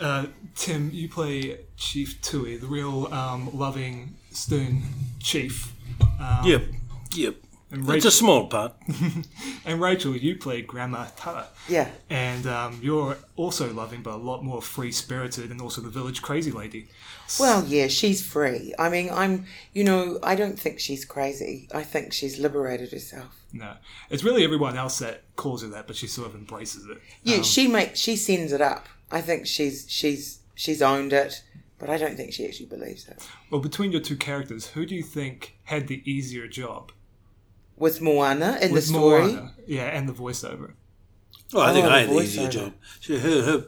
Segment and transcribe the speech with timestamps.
[0.00, 4.82] uh, Tim, you play Chief Tui, the real um, loving, stern
[5.20, 5.72] chief.
[6.20, 6.62] Um, Yep.
[7.14, 7.34] Yep.
[7.72, 8.74] And Rachel, It's a Rachel, small part.
[9.64, 11.46] and Rachel, you play Grandma Tala.
[11.68, 11.88] Yeah.
[12.08, 16.20] And um, you're also loving, but a lot more free spirited, and also the village
[16.20, 16.88] crazy lady.
[17.38, 18.74] Well, yeah, she's free.
[18.76, 21.68] I mean, I'm, you know, I don't think she's crazy.
[21.72, 23.36] I think she's liberated herself.
[23.52, 23.74] No,
[24.10, 26.98] it's really everyone else that calls her that, but she sort of embraces it.
[27.22, 28.88] Yeah, Um, she makes, she sends it up.
[29.10, 31.42] I think she's, she's, she's owned it,
[31.78, 33.26] but I don't think she actually believes it.
[33.50, 36.92] well, between your two characters, who do you think had the easier job?
[37.76, 40.72] With Moana in the story, Moana, yeah, and the voiceover.
[41.52, 42.50] Well, I think Oh, I had the easier voiceover.
[42.50, 42.72] job.
[43.00, 43.64] She, her, her,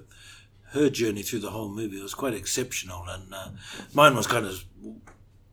[0.72, 3.48] her journey through the whole movie was quite exceptional, and uh,
[3.94, 4.64] mine was kind of,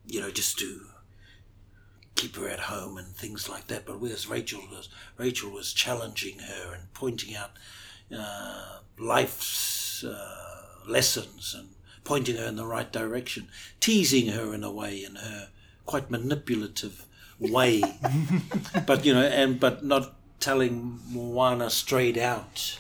[0.08, 0.82] you know, just to
[2.16, 3.86] keep her at home and things like that.
[3.86, 7.52] But whereas Rachel was, Rachel was challenging her and pointing out
[8.14, 9.46] uh, life's
[10.04, 10.36] uh,
[10.88, 11.70] lessons and
[12.04, 13.48] pointing her in the right direction,
[13.80, 15.50] teasing her in a way in her
[15.86, 17.06] quite manipulative
[17.40, 17.82] way,
[18.86, 22.80] but you know, and but not telling Moana straight out.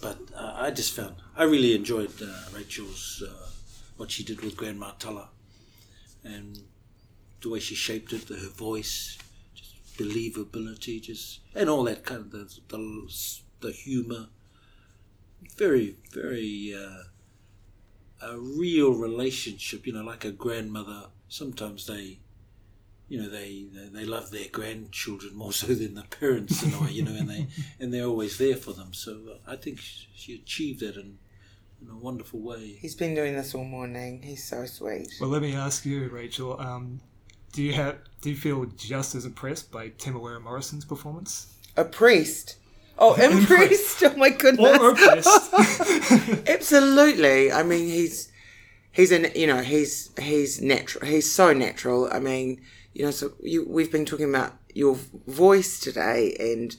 [0.00, 3.48] But uh, I just found I really enjoyed uh, Rachel's uh,
[3.96, 5.28] what she did with Grandma Tala,
[6.24, 6.58] and
[7.42, 9.18] the way she shaped it, her voice,
[9.54, 13.20] just believability, just and all that kind of the the,
[13.60, 14.28] the humor.
[15.56, 19.86] Very, very uh, a real relationship.
[19.86, 21.06] You know, like a grandmother.
[21.28, 22.18] Sometimes they
[23.10, 26.80] you know they, they they love their grandchildren more so than the parents in a
[26.80, 27.46] way you know and they
[27.78, 31.18] and they're always there for them so uh, I think she, she achieved that in,
[31.82, 34.22] in a wonderful way he's been doing this all morning.
[34.22, 35.08] He's so sweet.
[35.20, 36.58] Well, let me ask you, Rachel.
[36.60, 37.00] Um,
[37.52, 41.52] do you have do you feel just as impressed by Temuera Morrison's performance?
[41.76, 42.56] A priest.
[43.00, 44.02] Oh, impressed!
[44.02, 44.78] Oh my goodness!
[44.78, 45.52] Or oppressed?
[46.48, 47.50] Absolutely.
[47.50, 48.30] I mean, he's
[48.92, 51.06] he's an you know he's he's natural.
[51.06, 52.08] He's so natural.
[52.12, 52.60] I mean,
[52.92, 56.76] you know, so you we've been talking about your voice today and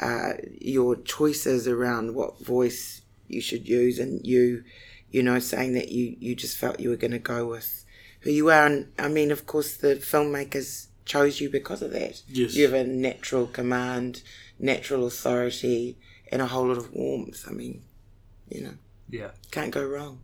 [0.00, 4.64] uh, your choices around what voice you should use, and you
[5.10, 7.84] you know saying that you you just felt you were going to go with
[8.20, 8.66] who you are.
[8.66, 12.22] And I mean, of course, the filmmakers chose you because of that.
[12.28, 12.54] Yes.
[12.54, 14.22] You have a natural command,
[14.58, 15.98] natural authority,
[16.30, 17.44] and a whole lot of warmth.
[17.50, 17.82] I mean,
[18.48, 18.74] you know.
[19.08, 19.30] yeah.
[19.50, 20.20] Can't go wrong.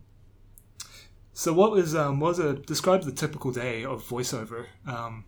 [1.33, 4.61] So, what was um was a describe the typical day of voiceover
[4.95, 5.25] um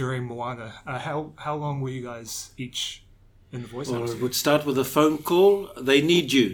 [0.00, 0.68] during Moana?
[0.86, 2.30] Uh, how how long were you guys
[2.64, 3.04] each
[3.52, 4.00] in the voiceover?
[4.00, 6.48] well it would start with a phone call they need you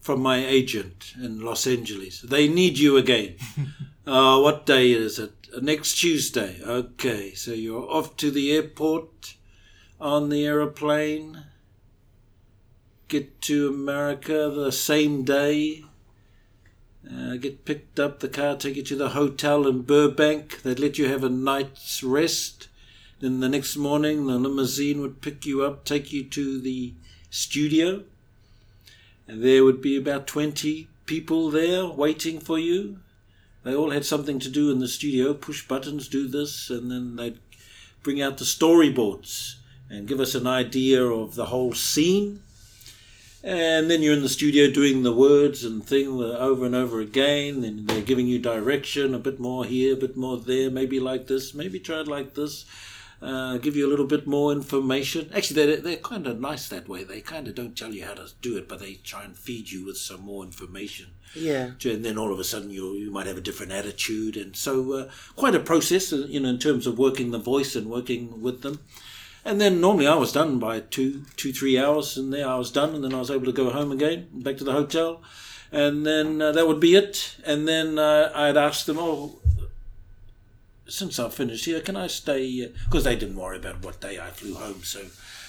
[0.00, 3.36] from my agent in Los Angeles they need you again
[4.06, 9.34] uh, what day is it next Tuesday okay so you're off to the airport
[10.00, 11.44] on the aeroplane
[13.08, 15.84] get to America the same day
[17.08, 20.62] uh, get picked up, the car take you to the hotel in Burbank.
[20.62, 22.68] They'd let you have a night's rest.
[23.20, 26.94] Then the next morning, the limousine would pick you up, take you to the
[27.30, 28.04] studio.
[29.32, 32.98] There would be about 20 people there waiting for you.
[33.62, 37.16] They all had something to do in the studio push buttons, do this, and then
[37.16, 37.38] they'd
[38.02, 39.56] bring out the storyboards
[39.90, 42.42] and give us an idea of the whole scene.
[43.42, 47.64] And then you're in the studio doing the words and thing over and over again.
[47.64, 51.26] And they're giving you direction, a bit more here, a bit more there, maybe like
[51.26, 52.64] this, maybe try it like this.
[53.22, 55.30] Uh, give you a little bit more information.
[55.34, 57.04] Actually, they're, they're kind of nice that way.
[57.04, 59.70] They kind of don't tell you how to do it, but they try and feed
[59.70, 61.08] you with some more information.
[61.34, 61.72] Yeah.
[61.84, 64.92] And then all of a sudden you you might have a different attitude, and so
[64.92, 68.40] uh, quite a process, uh, you know, in terms of working the voice and working
[68.40, 68.80] with them.
[69.44, 72.70] And then normally I was done by two, two, three hours, and there I was
[72.70, 75.22] done, and then I was able to go home again, back to the hotel,
[75.72, 77.36] and then uh, that would be it.
[77.44, 79.40] And then uh, I'd ask them, oh,
[80.90, 82.64] since I've finished here, can I stay?
[82.64, 85.06] Uh, because they didn't worry about what day I flew home, so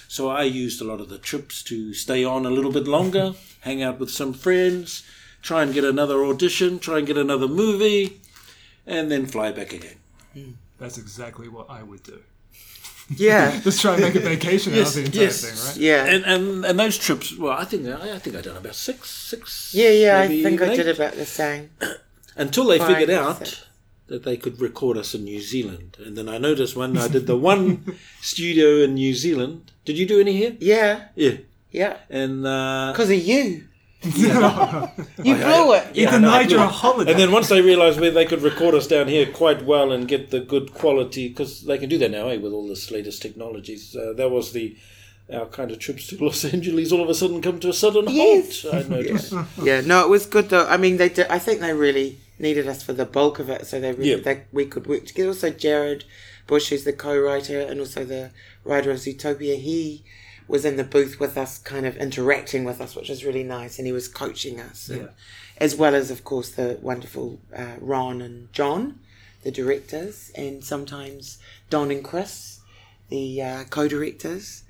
[0.08, 3.34] so I used a lot of the trips to stay on a little bit longer,
[3.60, 5.02] hang out with some friends,
[5.42, 8.20] try and get another audition, try and get another movie,
[8.86, 9.96] and then fly back again.
[10.34, 10.50] Hmm.
[10.78, 12.20] That's exactly what I would do.
[13.16, 13.60] Yeah.
[13.64, 15.44] Just try and make a vacation Yes, out of the entire yes.
[15.44, 15.76] thing, right?
[15.76, 16.04] Yeah.
[16.14, 19.10] And, and and those trips, well, I think I, I think I done about six,
[19.10, 19.74] six.
[19.74, 21.70] yeah, yeah, I maybe think I did about the same.
[22.36, 23.64] until they Five, figured out six.
[24.12, 25.96] That they could record us in New Zealand.
[26.04, 27.66] And then I noticed when I did the one
[28.20, 29.72] studio in New Zealand.
[29.86, 30.54] Did you do any here?
[30.60, 31.36] Yeah, Yeah.
[31.80, 31.96] yeah.
[32.10, 33.44] And uh, Because of you.
[34.04, 35.84] You blew it.
[35.96, 37.10] You Yeah, I know, I your holiday.
[37.12, 40.06] And then once they realised where they could record us down here quite well and
[40.08, 43.22] get the good quality, because they can do that now, eh, with all this latest
[43.22, 43.96] technologies.
[43.96, 44.76] Uh, that was the
[45.32, 48.04] our kind of trips to Los Angeles all of a sudden come to a sudden
[48.08, 48.62] Yes.
[48.64, 48.74] halt.
[48.74, 49.32] I noticed.
[49.62, 50.66] yeah, no, it was good though.
[50.66, 53.66] I mean, they did, I think they really needed us for the bulk of it,
[53.66, 54.16] so they really Yeah.
[54.16, 55.28] they, we could work together.
[55.28, 56.04] Also, Jared
[56.46, 58.32] Bush, who's the co-writer and also the
[58.64, 60.04] writer of Zootopia, he
[60.48, 63.78] was in the booth with us, kind of interacting with us, which was really nice,
[63.78, 65.08] and he was coaching us, and-
[65.58, 68.98] as well as, of course, the wonderful uh, Ron and John,
[69.44, 71.38] the directors, and sometimes
[71.70, 72.60] Don and Chris,
[73.08, 74.61] the uh, co-directors.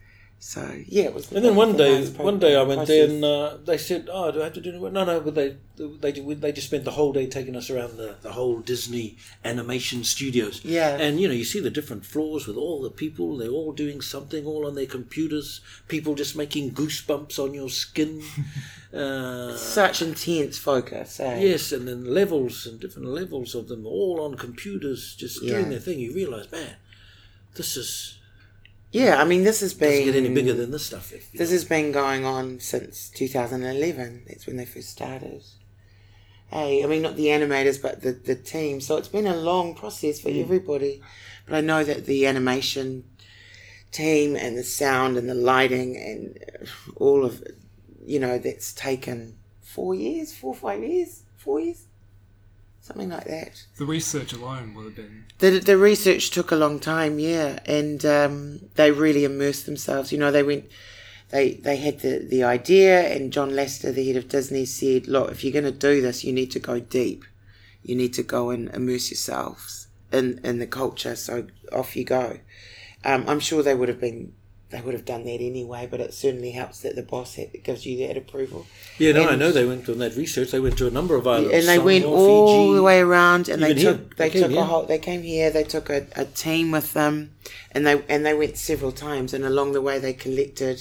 [0.44, 1.30] So yeah, it was.
[1.30, 3.78] And then one it was a day, one day I went there and uh, they
[3.78, 5.20] said, "Oh, do I have to do it?" No, no.
[5.20, 8.58] But they, they, they just spent the whole day taking us around the, the whole
[8.58, 10.60] Disney animation studios.
[10.64, 10.96] Yeah.
[10.96, 13.36] And you know, you see the different floors with all the people.
[13.36, 15.60] They're all doing something, all on their computers.
[15.86, 18.20] People just making goosebumps on your skin.
[18.92, 21.20] uh, such intense focus.
[21.20, 21.38] Eh?
[21.38, 25.58] yes, and then levels and different levels of them, all on computers, just Yeah.
[25.58, 26.00] doing their thing.
[26.00, 26.74] You realise, man,
[27.54, 28.18] this is
[28.92, 29.90] Yeah, I mean, this has been.
[29.90, 31.12] doesn't get any bigger than this stuff.
[31.12, 31.54] If, this know.
[31.54, 34.24] has been going on since 2011.
[34.28, 35.42] That's when they first started.
[36.48, 38.82] Hey, I mean, not the animators, but the the team.
[38.82, 40.40] So it's been a long process for hmm.
[40.40, 41.00] everybody.
[41.46, 43.04] But I know that the animation
[43.90, 47.56] team and the sound and the lighting and all of it,
[48.04, 51.86] you know, that's taken four years, four five years, four years,
[52.82, 53.64] something like that.
[53.78, 58.04] The research alone would have been The, the research took a long time, yeah, and
[58.04, 60.12] um, they really immersed themselves.
[60.12, 60.66] You know, they went,
[61.30, 65.30] they they had the, the idea, and John Lasseter, the head of Disney, said, "Look,
[65.30, 67.24] if you're going to do this, you need to go deep.
[67.82, 71.16] You need to go and immerse yourselves in in the culture.
[71.16, 72.40] So off you go."
[73.04, 74.34] Um, I'm sure they would have been.
[74.72, 77.84] They would have done that anyway, but it certainly helps that the boss had, gives
[77.86, 78.66] you that approval.
[78.98, 80.50] Yeah, no, I know they went on that research.
[80.50, 82.74] They went to a number of islands, and they went all Fiji.
[82.76, 83.92] the way around and they Even here.
[83.92, 84.64] took they, They came took a here.
[84.64, 87.34] whole they came here they took a, a team with them
[87.72, 90.80] and they and they went several times and along the way they collected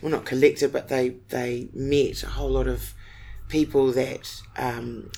[0.00, 2.94] well not collected but they they met a whole lot of
[3.48, 5.10] people that um,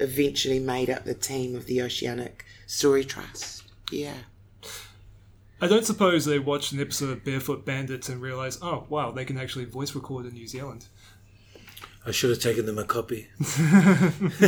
[0.00, 3.62] eventually made up the team of the Oceanic Story Trust
[3.92, 4.14] yeah
[5.60, 9.24] I don't suppose they watched an episode of Barefoot Bandits and realised, oh wow, they
[9.24, 10.86] can actually voice record in New Zealand.
[12.06, 13.26] I should have taken them a copy.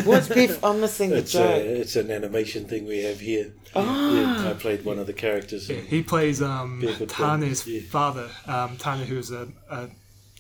[0.05, 3.53] what's Biff I'm missing the It's, a, it's an animation thing we have here.
[3.75, 4.13] Ah.
[4.13, 5.69] Yeah, I played one of the characters.
[5.69, 7.81] Yeah, he plays um, Barefoot Tane's yeah.
[7.89, 9.89] father, um, Tane, who's a, a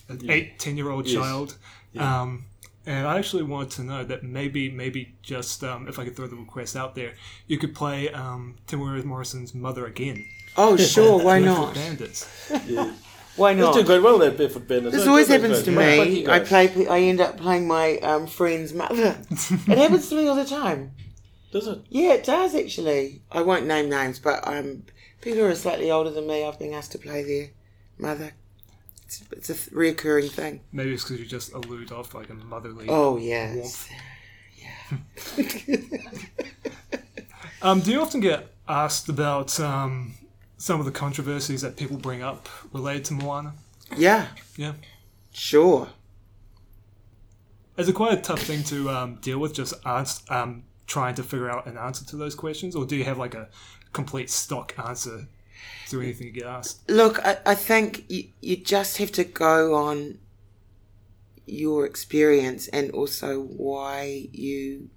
[0.09, 1.21] an eight, ten year old Yes.
[1.21, 1.57] child.
[1.99, 2.45] Um,
[2.87, 6.27] and I actually wanted to know that maybe, maybe just um, if I could throw
[6.27, 7.15] the request out there,
[7.47, 10.25] you could play um, Tim Morrison's mother again.
[10.59, 12.51] Oh sure why Barefoot not Bandits.
[12.67, 12.93] Yeah.
[13.37, 13.59] why not?
[13.59, 14.95] It's not doing quite well, that Barefoot Bandits.
[14.97, 15.65] This No, always good, happens good.
[15.67, 15.99] to Yeah, me.
[15.99, 16.49] lucky I guys.
[16.49, 16.87] play.
[16.89, 19.17] I end up playing my um, friend's mother.
[19.31, 20.93] it happens to me all the time.
[21.53, 21.79] Does it?
[21.89, 23.23] Yeah, it does actually.
[23.33, 24.83] I won't name names, but um,
[25.23, 27.49] people who are slightly older than me, I've been asked to play their
[27.97, 28.33] mother.
[29.07, 30.61] It's, it's a th- reoccurring thing.
[30.73, 32.87] Maybe it's because you just allude off like a motherly.
[32.91, 33.89] Oh yeah, Warmth.
[34.59, 34.99] yeah.
[37.63, 40.15] Um, do you often get asked about um,
[40.59, 43.55] some of the controversies that people bring up related to Moana?
[43.97, 44.27] yeah,
[44.57, 44.75] Yeah.
[45.33, 45.89] sure.
[47.77, 51.23] Is it quite a tough thing to um, deal with, just ans- um, trying to
[51.23, 52.75] figure out an answer to those questions?
[52.75, 53.49] Or do you have like a
[53.93, 55.29] complete stock answer
[55.91, 56.91] to anything you get asked?
[56.91, 60.19] Look, I, I think you, you just have to go on
[61.47, 64.91] your experience and also why you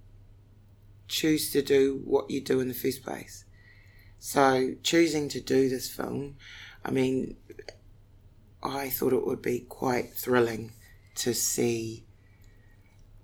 [1.08, 3.46] choose to do what you do in the first place.
[4.24, 6.36] So, choosing to do this film,
[6.86, 7.38] I mean,
[8.62, 10.74] I thought it would be quite thrilling
[11.16, 12.04] to see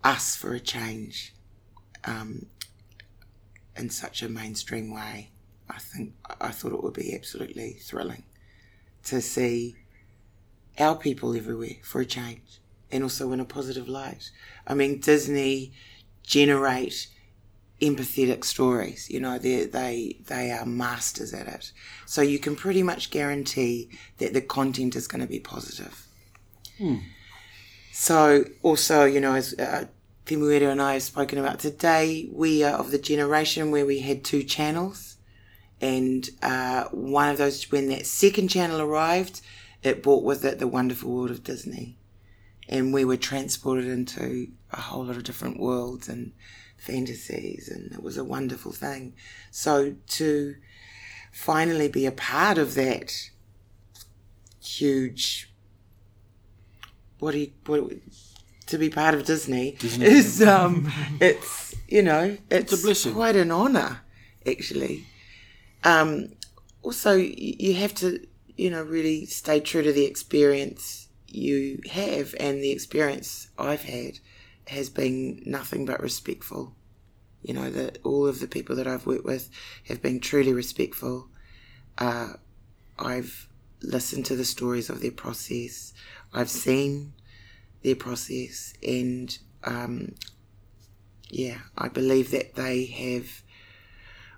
[0.03, 1.35] us for a change
[2.03, 2.47] um,
[3.75, 5.29] in such a mainstream way.
[5.69, 8.23] I think I thought it would be absolutely thrilling
[9.03, 9.75] to see
[10.79, 12.59] our people everywhere for a change
[12.91, 14.31] and also in a positive light.
[14.65, 15.73] I mean, Disney
[16.23, 17.07] generate
[17.81, 19.09] empathetic stories.
[19.09, 21.71] You know, they they they are masters at it.
[22.05, 26.07] So you can pretty much guarantee that the content is going to be positive.
[27.91, 29.85] So also, you know, as uh,
[30.25, 34.23] Temuera and I have spoken about today, we are of the generation where we had
[34.23, 35.17] two channels
[35.81, 39.41] and uh, one of those when that second channel arrived
[39.83, 41.97] it brought with it the wonderful world of disney
[42.67, 46.31] and we were transported into a whole lot of different worlds and
[46.77, 49.13] fantasies and it was a wonderful thing.
[49.51, 50.55] So to
[51.31, 53.13] finally be a part of that
[54.63, 55.51] huge
[57.19, 57.91] what do you what
[58.67, 60.91] to be part of disney, is um
[61.21, 63.13] it's you know it's, a blessing.
[63.13, 64.01] quite an honor
[64.45, 65.05] actually.
[65.83, 66.29] Um,
[66.81, 68.19] also, you have to
[68.57, 74.19] you know, really stay true to the experience you have, and the experience I've had
[74.69, 76.75] has been nothing but respectful.
[77.41, 79.49] You know, that all of the people that I've worked with
[79.87, 81.29] have been truly respectful.
[81.97, 82.33] Uh,
[82.97, 83.47] I've
[83.81, 85.93] listened to the stories of their process.
[86.33, 87.13] I've seen
[87.83, 90.15] their process, and um,
[91.29, 93.43] yeah, I believe that they have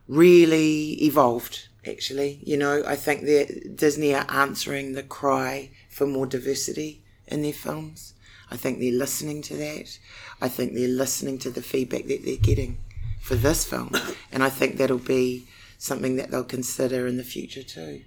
[0.08, 1.68] really evolved.
[1.88, 7.42] Actually, you know, I think that Disney are answering the cry for more diversity in
[7.42, 8.14] their films.
[8.52, 10.00] I think they're listening to that.
[10.42, 12.78] I think they're listening to the feedback that they're getting
[13.22, 13.92] for this film,
[14.32, 15.46] and I think that'll be
[15.78, 18.02] something that they'll consider in the future too.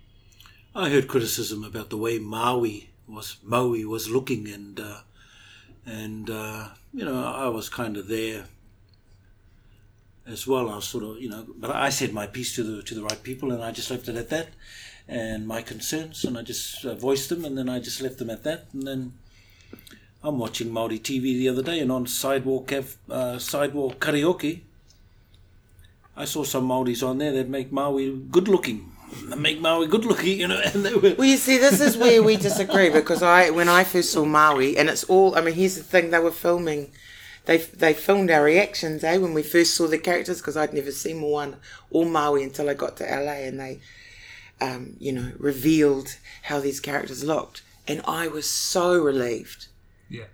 [0.75, 5.00] I heard criticism about the way Maui was Maui was looking, and uh,
[5.84, 8.46] and uh, you know I was kind of there
[10.26, 10.70] as well.
[10.70, 13.02] I was sort of you know, but I said my piece to the to the
[13.02, 14.49] right people, and I just left it at that,
[15.06, 18.30] and my concerns, and I just uh, voiced them, and then I just left them
[18.30, 19.12] at that, and then.
[20.25, 22.73] I'm watching Maori TV the other day, and on sidewalk
[23.11, 24.61] uh, sidewalk karaoke,
[26.17, 28.93] I saw some Maoris on there that make Maui good looking.
[29.25, 31.97] They make Maui good looking, you know, and they were Well, you see, this is
[31.97, 35.37] where we disagree because I, when I first saw Maui, and it's all.
[35.37, 36.93] I mean, here's the thing: they were filming.
[37.47, 40.93] They they filmed our reactions, eh, when we first saw the characters because I'd never
[40.93, 41.59] seen Moana
[41.91, 43.81] or Maui until I got to LA, and they,
[44.61, 49.67] um, you know, revealed how these characters looked, and I was so relieved
[50.12, 50.25] Yeah.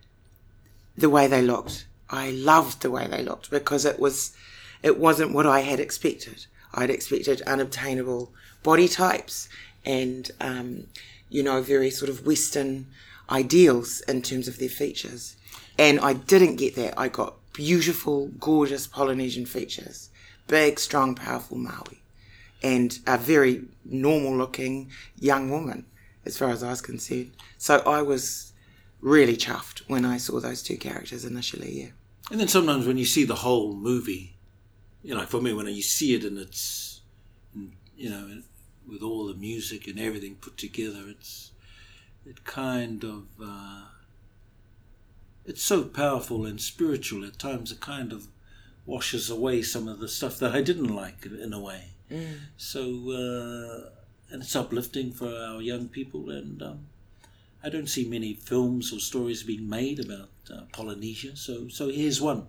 [0.97, 1.87] the way they looked.
[2.11, 4.37] I loved the way they looked because it was,
[4.82, 6.47] it wasn't what I had expected.
[6.75, 8.32] I'd expected unobtainable
[8.62, 9.49] body types
[9.85, 10.88] and, um,
[11.30, 12.87] you know, very sort of Western
[13.30, 15.37] ideals in terms of their features.
[15.78, 16.99] And I didn't get that.
[16.99, 20.11] I got beautiful, gorgeous Polynesian features,
[20.49, 22.00] big, strong, powerful Maui,
[22.62, 25.85] and a very normal looking young woman,
[26.25, 27.30] as far as I was concerned.
[27.58, 28.48] So I was
[29.00, 31.81] really chuffed when I saw those two characters initially.
[31.81, 31.88] Yeah,
[32.31, 34.37] And then sometimes when you see the whole movie,
[35.02, 37.00] you know, for me, when you see it and it's,
[37.97, 38.43] you know,
[38.88, 41.52] with all the music and everything put together, it's,
[42.26, 43.83] it kind of, uh,
[45.47, 47.73] it's so powerful and spiritual at times.
[47.73, 48.26] It kind of
[48.85, 51.90] washes away some of the stuff that I didn't like in a way.
[52.57, 53.90] So, uh,
[54.31, 56.62] and it's uplifting for our young people and.
[56.62, 56.87] Um,
[57.62, 62.20] I don't see many films or stories being made about uh, Polynesia, so so here's
[62.20, 62.46] one.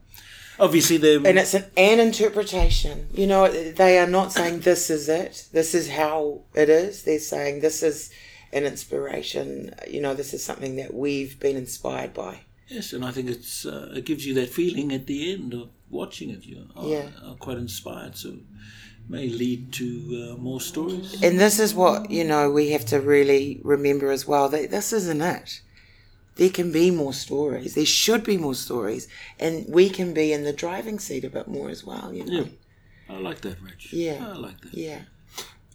[0.59, 3.07] Obviously, they and it's an, an interpretation.
[3.13, 5.47] You know, they are not saying this is it.
[5.51, 7.03] This is how it is.
[7.03, 8.11] They're saying this is
[8.51, 9.73] an inspiration.
[9.89, 12.41] You know, this is something that we've been inspired by.
[12.67, 15.69] yes, and I think it's uh, it gives you that feeling at the end of
[15.89, 16.45] watching it.
[16.45, 17.09] You are, Yeah.
[17.25, 18.29] are quite inspired, so
[19.09, 21.21] may lead to uh, more stories.
[21.23, 24.93] And this is what, you know, we have to really remember as well that this
[24.93, 25.61] isn't it.
[26.35, 27.75] There can be more stories.
[27.75, 29.07] There should be more stories.
[29.39, 32.31] And we can be in the driving seat a bit more as well, you know.
[32.43, 33.91] Yeah, I like that, Rich.
[33.91, 34.25] Yeah.
[34.25, 34.73] I like that.
[34.73, 35.01] Yeah.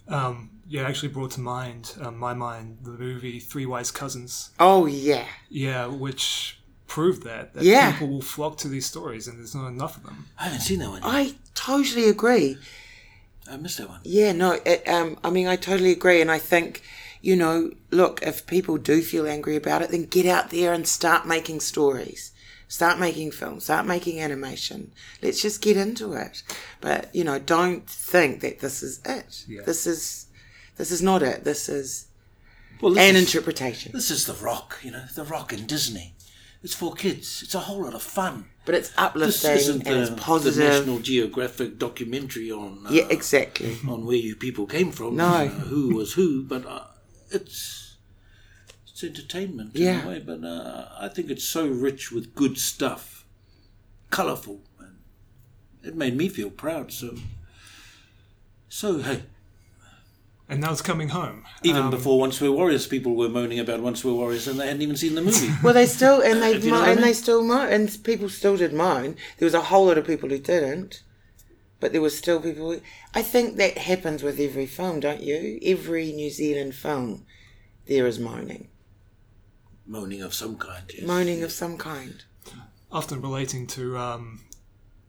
[0.08, 4.50] Um, yeah, actually brought to mind, um, my mind, the movie Three Wise Cousins.
[4.60, 5.26] Oh, yeah.
[5.50, 7.52] Yeah, which proved that.
[7.54, 7.92] That Yeah.
[7.92, 10.26] people will flock to these stories and there's not enough of them.
[10.38, 11.02] I haven't seen that one.
[11.02, 11.10] Yet.
[11.10, 12.56] I totally agree.
[13.50, 14.00] I missed that one.
[14.04, 16.20] Yeah, no, it, um, I mean, I totally agree.
[16.20, 16.82] And I think,
[17.20, 20.86] you know, look, if people do feel angry about it, then get out there and
[20.86, 22.32] start making stories.
[22.68, 24.90] Start making films, start making animation.
[25.22, 26.42] Let's just get into it.
[26.80, 29.44] But, you know, don't think that this is it.
[29.46, 29.62] Yeah.
[29.64, 30.26] This is
[30.76, 31.44] this is not it.
[31.44, 32.06] This is
[32.80, 33.92] Well, this an is, interpretation.
[33.92, 34.78] this is the Rock.
[34.82, 36.14] You know, the Rock in Disney.
[36.64, 37.42] It's for kids.
[37.42, 38.47] It's a whole lot of fun.
[38.64, 40.00] But it's This uplifting isn't and the,
[40.40, 40.64] it's the.
[40.64, 43.76] National Geographic documentary on uh, yeah, exactly.
[43.87, 45.26] on where you people came from, No.
[45.26, 46.85] uh, who was who, but uh,
[47.30, 47.99] it's
[48.88, 50.04] it's entertainment in Yeah.
[50.04, 50.18] a way.
[50.21, 53.26] But uh, I think it's so rich with good stuff,
[54.09, 54.97] colourful, and
[55.83, 56.90] it made me feel proud.
[56.92, 57.16] So,
[58.71, 59.25] so hey,
[60.48, 61.44] And now it's coming home.
[61.62, 64.66] even Um, before Once Were Warriors, people were moaning about Once Were Warriors, and they
[64.66, 65.48] hadn't even seen the movie.
[65.62, 67.06] Well, they still and they If you know mo- what I and mean.
[67.08, 69.16] they still moan, and people still did moan.
[69.38, 71.02] There was a whole lot of people who didn't,
[71.80, 72.72] but there was still people.
[72.72, 72.80] Who,
[73.14, 75.58] I think that happens with every film, don't you?
[75.64, 77.24] Every New Zealand film,
[77.86, 78.68] there is moaning,
[79.86, 80.84] moaning of some kind.
[80.94, 81.06] Yes.
[81.06, 82.22] moaning of some kind.
[82.92, 84.40] often relating to um,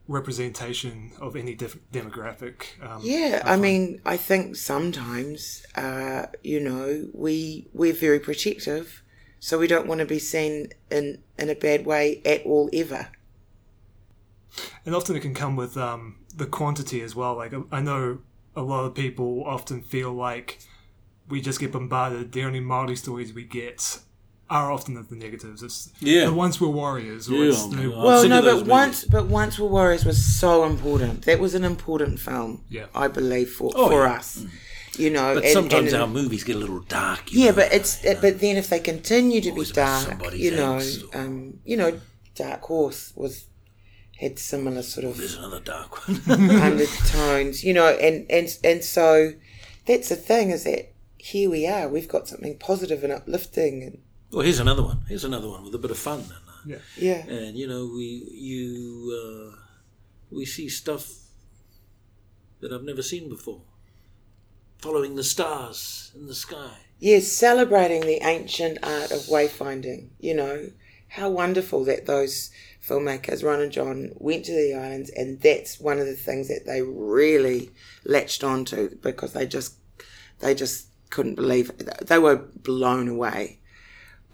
[0.08, 2.82] representation of any demographic.
[2.82, 9.02] Um, Yeah, I mean, I think sometimes, uh, you know, we we're very protective,
[9.40, 13.10] so we don't want to be seen in in a bad way at all ever.
[14.86, 17.36] and often it can come with um, the quantity as well.
[17.36, 18.20] Like I know
[18.56, 20.60] a lot of people often feel like
[21.28, 22.32] we just get bombarded.
[22.32, 24.00] The only Māori stories we get
[24.50, 25.64] are often of the negatives.
[25.64, 26.26] It's Yeah.
[26.26, 28.68] the Once Were Warriors, or Yeah, it's the, Well, no, but movies.
[28.70, 31.24] once, but once Were Warriors was so important.
[31.24, 32.62] That was an important film.
[32.70, 32.86] Yeah.
[32.94, 34.14] I believe for Oh, for yeah.
[34.14, 34.46] us.
[34.98, 37.32] You know, But and- sometimes and- our movies get a little dark.
[37.34, 38.22] you yeah, know, but it's you know.
[38.22, 41.76] but then if they continue to be Always about dark, you know, or- um, you
[41.76, 42.00] know,
[42.36, 43.46] Dark Horse was
[44.20, 46.22] had similar sort of There's another dark one.
[46.62, 49.34] undertones, you know, and and and so
[49.88, 53.98] that's the thing is that here we are, we've got something positive and uplifting, and
[54.32, 55.02] well, here's another one.
[55.08, 56.20] Here's another one with a bit of fun.
[56.20, 56.78] And, uh, yeah.
[56.98, 59.58] yeah, and you know, we you uh,
[60.32, 61.12] we see stuff
[62.62, 63.62] that I've never seen before.
[64.80, 66.78] Following the stars in the sky.
[67.00, 70.10] yes, celebrating the ancient art of wayfinding.
[70.20, 70.72] You know,
[71.08, 72.52] how wonderful that those
[72.86, 76.66] filmmakers, Ron and John, went to the islands, and that's one of the things that
[76.66, 77.72] they really
[78.04, 79.76] latched onto because they just
[80.40, 82.08] they just couldn't believe it.
[82.08, 83.60] They were blown away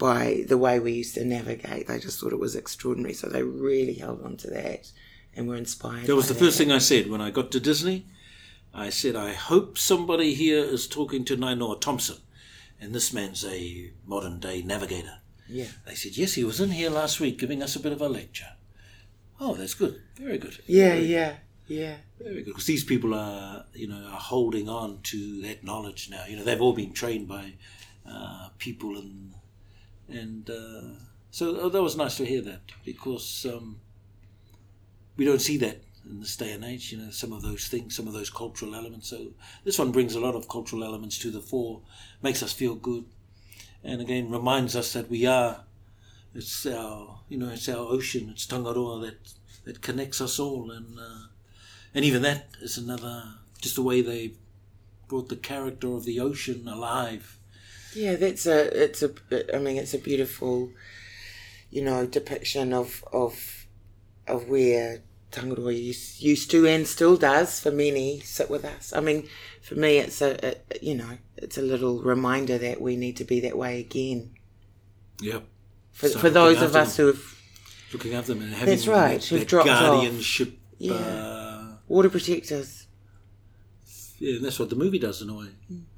[0.02, 1.86] by the way we used to navigate.
[1.86, 3.14] They just thought it was extraordinary.
[3.14, 4.90] So they really held on to that
[5.36, 6.06] and were inspired.
[6.06, 8.06] That was the first thing I said when I got to Disney.
[8.74, 12.16] I said, I hope somebody here is talking to Nainoa Thompson.
[12.80, 15.20] And this man's a modern day navigator.
[15.48, 15.66] Yeah.
[15.86, 18.08] They said, Yes, he was in here last week giving us a bit of a
[18.08, 18.56] lecture.
[19.38, 20.02] Oh, that's good.
[20.16, 20.58] Very good.
[20.66, 21.36] Yeah, yeah,
[21.68, 21.98] yeah.
[22.18, 22.46] Very good.
[22.46, 26.24] Because these people are, you know, are holding on to that knowledge now.
[26.26, 27.52] You know, they've all been trained by
[28.04, 29.34] uh, people and
[30.14, 30.98] and uh,
[31.30, 33.80] so that was nice to hear that because um,
[35.16, 36.92] we don't see that in this day and age.
[36.92, 39.08] You know, some of those things, some of those cultural elements.
[39.08, 39.28] So
[39.64, 41.80] this one brings a lot of cultural elements to the fore,
[42.22, 43.04] makes us feel good,
[43.84, 45.64] and again reminds us that we are.
[46.34, 48.30] It's our, you know, it's our ocean.
[48.30, 49.18] It's Tangaroa that
[49.64, 51.26] that connects us all, and uh,
[51.94, 54.34] and even that is another just the way they
[55.08, 57.38] brought the character of the ocean alive.
[57.94, 59.10] Yeah, that's a it's a
[59.54, 60.70] I mean it's a beautiful,
[61.70, 63.66] you know, depiction of of
[64.26, 68.92] of where Tangaroa used, used to and still does for many sit with us.
[68.92, 69.28] I mean,
[69.62, 73.24] for me, it's a, a you know it's a little reminder that we need to
[73.24, 74.32] be that way again.
[75.20, 75.44] Yep.
[75.92, 77.22] For, So for those of us who have
[77.92, 79.80] Looking after them and having That's right, that, who've dropped off.
[79.80, 80.58] guardianship.
[80.78, 80.94] Yeah.
[80.94, 82.86] Uh, water protectors,
[84.18, 85.48] yeah, that's what the movie does in a way.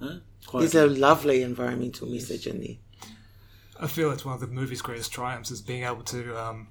[0.01, 0.17] Huh?
[0.47, 2.77] Quite there's a lovely environmental message in there.
[3.81, 6.69] I feel it's one of the movie's greatest triumphs is being able to um,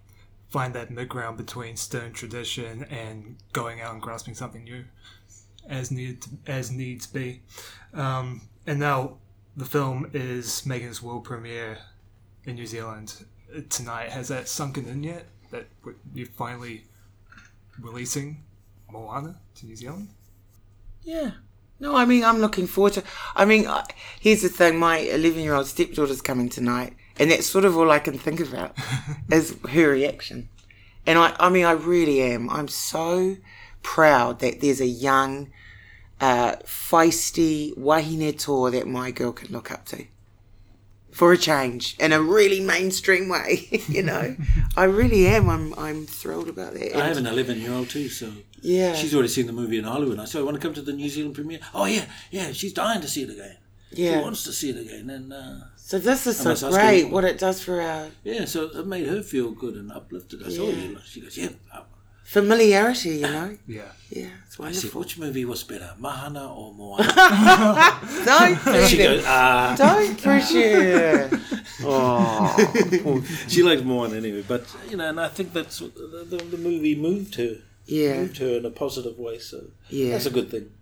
[0.49, 4.85] find that mid ground between stern tradition and going out and grasping something new,
[5.67, 7.41] as needed as needs be.
[7.93, 9.17] Um, and now
[9.57, 11.77] the film is making its world premiere
[12.45, 14.09] in New Zealand uh, tonight.
[14.09, 15.25] Has that sunken in yet?
[15.51, 16.85] That w- you're finally
[17.79, 18.43] releasing
[18.89, 20.09] Moana to New Zealand?
[21.03, 21.31] Yeah.
[21.79, 23.03] No, I mean, I'm looking forward to.
[23.35, 23.67] I mean,
[24.19, 27.91] here's the thing: my 11 year old stepdaughter's coming tonight, and that's sort of all
[27.91, 28.77] I can think about
[29.31, 30.49] is her reaction.
[31.05, 32.49] And I, I mean, I really am.
[32.49, 33.37] I'm so
[33.81, 35.51] proud that there's a young,
[36.21, 40.05] uh, feisty wahine toa that my girl can look up to.
[41.13, 44.35] For a change, in a really mainstream way, you know,
[44.77, 45.49] I really am.
[45.49, 46.95] I'm I'm thrilled about that.
[46.97, 48.93] I have an 11 year old too, so Yeah.
[48.95, 50.19] she's already seen the movie in Hollywood.
[50.19, 51.59] I said, I want to come to the New Zealand premiere.
[51.73, 53.57] Oh, yeah, yeah, she's dying to see it again.
[53.91, 55.09] Yeah, She wants to see it again.
[55.09, 57.09] And uh, So this is so great.
[57.11, 60.41] What it does for our yeah, so it made her feel good and uplifted.
[60.41, 60.73] I said, Yeah.
[60.73, 60.97] yeah.
[61.05, 61.49] She goes, yeah.
[62.23, 63.57] I familiarity, you know.
[63.67, 63.81] Yeah.
[64.09, 65.01] Yeah, it's I said, wonderful.
[65.01, 67.03] which movie was better, Mahana or Moana?
[68.25, 69.75] Don't And she push goes, ah.
[69.75, 71.33] Don't push it.
[71.83, 76.57] Oh, she likes Moana anyway, but you know, and I think that's the, the, the
[76.57, 77.55] movie moved her,
[77.87, 79.39] yeah, moved her in a positive way.
[79.39, 80.11] So yeah.
[80.11, 80.69] that's a good thing.